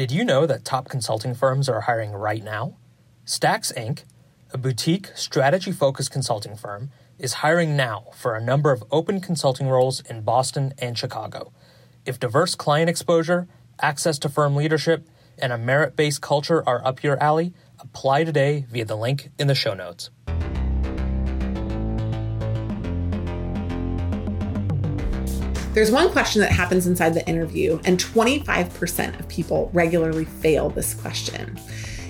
[0.00, 2.78] Did you know that top consulting firms are hiring right now?
[3.26, 4.04] Stax Inc.,
[4.50, 6.88] a boutique, strategy focused consulting firm,
[7.18, 11.52] is hiring now for a number of open consulting roles in Boston and Chicago.
[12.06, 13.46] If diverse client exposure,
[13.78, 18.64] access to firm leadership, and a merit based culture are up your alley, apply today
[18.70, 20.08] via the link in the show notes.
[25.72, 30.94] There's one question that happens inside the interview, and 25% of people regularly fail this
[30.94, 31.58] question.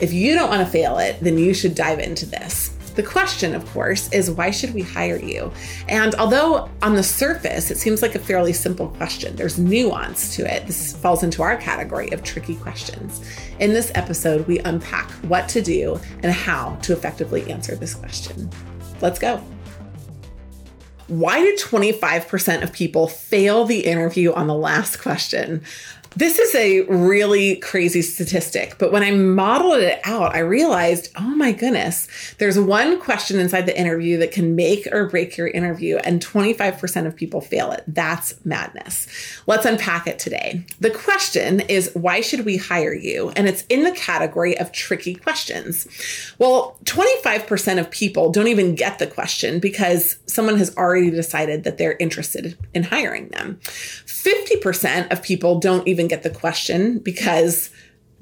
[0.00, 2.70] If you don't want to fail it, then you should dive into this.
[2.94, 5.52] The question, of course, is why should we hire you?
[5.88, 10.50] And although on the surface it seems like a fairly simple question, there's nuance to
[10.50, 10.66] it.
[10.66, 13.22] This falls into our category of tricky questions.
[13.60, 18.50] In this episode, we unpack what to do and how to effectively answer this question.
[19.00, 19.42] Let's go.
[21.12, 25.62] Why did 25% of people fail the interview on the last question?
[26.14, 31.22] This is a really crazy statistic, but when I modeled it out, I realized, oh
[31.22, 32.06] my goodness,
[32.38, 37.06] there's one question inside the interview that can make or break your interview, and 25%
[37.06, 37.82] of people fail it.
[37.86, 39.06] That's madness.
[39.46, 40.64] Let's unpack it today.
[40.80, 43.30] The question is, why should we hire you?
[43.30, 45.88] And it's in the category of tricky questions.
[46.38, 51.78] Well, 25% of people don't even get the question because someone has already decided that
[51.78, 53.58] they're interested in hiring them.
[53.62, 57.70] 50% of people don't even get the question because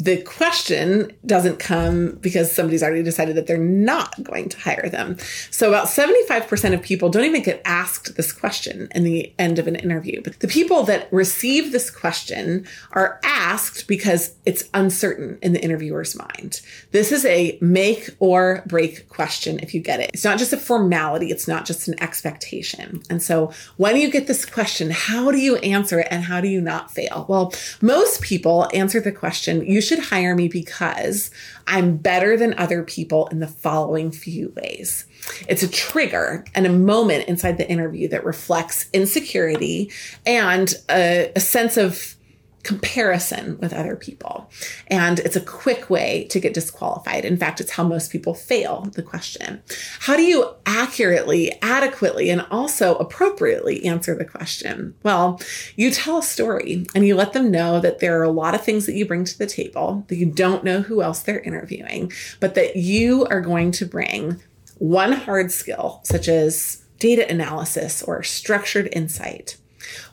[0.00, 5.18] the question doesn't come because somebody's already decided that they're not going to hire them.
[5.50, 9.66] So about 75% of people don't even get asked this question in the end of
[9.66, 10.22] an interview.
[10.22, 13.39] But the people that receive this question are asked
[13.86, 16.60] because it's uncertain in the interviewer's mind.
[16.90, 20.10] This is a make or break question if you get it.
[20.12, 23.02] It's not just a formality, it's not just an expectation.
[23.08, 26.48] And so when you get this question, how do you answer it and how do
[26.48, 27.24] you not fail?
[27.28, 31.30] Well, most people answer the question, you should hire me because
[31.66, 35.06] I'm better than other people in the following few ways.
[35.48, 39.90] It's a trigger and a moment inside the interview that reflects insecurity
[40.26, 42.16] and a, a sense of
[42.62, 44.50] comparison with other people.
[44.88, 47.24] And it's a quick way to get disqualified.
[47.24, 49.62] In fact, it's how most people fail the question.
[50.00, 54.94] How do you accurately, adequately, and also appropriately answer the question?
[55.02, 55.40] Well,
[55.76, 58.62] you tell a story and you let them know that there are a lot of
[58.62, 62.12] things that you bring to the table, that you don't know who else they're interviewing,
[62.40, 64.40] but that you are going to bring
[64.78, 69.56] one hard skill, such as data analysis or structured insight,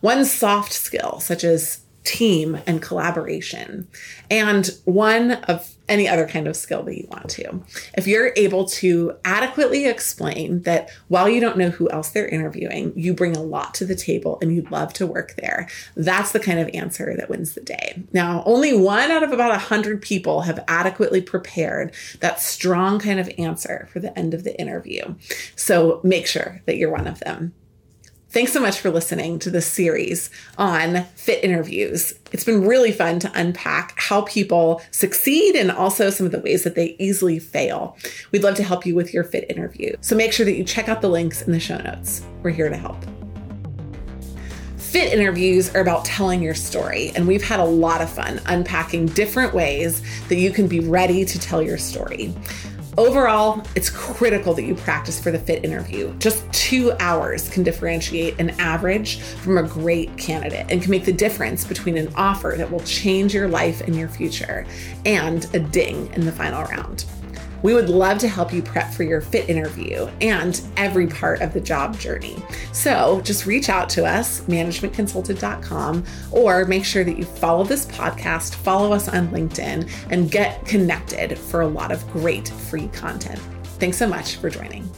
[0.02, 3.88] one soft skill, such as team and collaboration,
[4.32, 7.64] and one of any other kind of skill that you want to.
[7.98, 12.94] If you're able to adequately explain that while you don't know who else they're interviewing,
[12.96, 16.40] you bring a lot to the table and you'd love to work there, that's the
[16.40, 18.04] kind of answer that wins the day.
[18.12, 23.30] Now, only one out of about 100 people have adequately prepared that strong kind of
[23.38, 25.16] answer for the end of the interview.
[25.56, 27.54] So make sure that you're one of them.
[28.30, 32.14] Thanks so much for listening to this series on fit interviews.
[32.34, 36.66] It's been really fun to unpack how people succeed and also some of the ways
[36.66, 37.96] that they easily fail.
[38.34, 39.96] We'd love to help you with your fit interview.
[40.02, 42.22] So make sure that you check out the links in the show notes.
[42.44, 42.98] We're here to help.
[44.76, 49.06] Fit interviews are about telling your story, and we've had a lot of fun unpacking
[49.08, 52.36] different ways that you can be ready to tell your story.
[52.98, 56.12] Overall, it's critical that you practice for the fit interview.
[56.18, 61.14] Just two hours can differentiate an average from a great candidate and can make the
[61.14, 64.66] difference between an offer that will change your life and your future
[65.06, 67.06] and a ding in the final round.
[67.62, 71.54] We would love to help you prep for your fit interview and every part of
[71.54, 72.38] the job journey.
[72.72, 78.56] So just reach out to us, managementconsulted.com, or make sure that you follow this podcast,
[78.56, 83.40] follow us on LinkedIn, and get connected for a lot of great free content.
[83.80, 84.90] Thanks so much for joining.